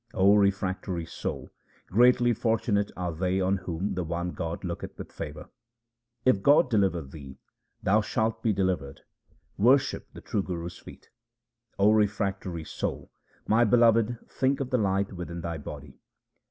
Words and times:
O 0.15 0.33
refractory 0.33 1.05
soul, 1.05 1.51
greatly 1.85 2.33
fortunate 2.33 2.91
are 2.97 3.13
they 3.13 3.39
on 3.39 3.57
whom 3.57 3.93
the 3.93 4.03
one 4.03 4.31
God 4.31 4.63
looketh 4.63 4.97
with 4.97 5.11
favour. 5.11 5.47
If 6.25 6.41
God 6.41 6.71
deliver 6.71 7.03
thee, 7.03 7.37
thou 7.83 8.01
shalt 8.01 8.41
be 8.41 8.51
delivered; 8.51 9.01
worship 9.59 10.07
the 10.13 10.21
true 10.21 10.41
Guru's 10.41 10.79
feet. 10.79 11.11
O 11.77 11.91
refractory 11.91 12.63
soul, 12.63 13.11
my 13.45 13.63
beloved, 13.63 14.17
think 14.27 14.59
of 14.59 14.71
the 14.71 14.79
Light 14.79 15.13
within 15.13 15.41
thy 15.41 15.59
body. 15.59 15.99